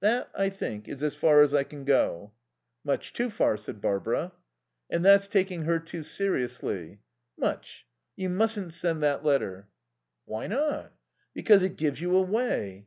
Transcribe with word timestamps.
"That, 0.00 0.28
I 0.36 0.50
think, 0.50 0.86
is 0.86 1.02
as 1.02 1.16
far 1.16 1.40
as 1.40 1.54
I 1.54 1.64
can 1.64 1.86
go." 1.86 2.32
"Much 2.84 3.14
too 3.14 3.30
far," 3.30 3.56
said 3.56 3.80
Barbara. 3.80 4.32
"And 4.90 5.02
that's 5.02 5.26
taking 5.26 5.62
her 5.62 5.78
too 5.78 6.02
seriously." 6.02 7.00
"Much. 7.38 7.86
You 8.14 8.28
mustn't 8.28 8.74
send 8.74 9.02
that 9.02 9.24
letter." 9.24 9.68
"Why 10.26 10.46
not?" 10.46 10.92
"Because 11.32 11.62
it 11.62 11.78
gives 11.78 12.02
you 12.02 12.14
away." 12.14 12.84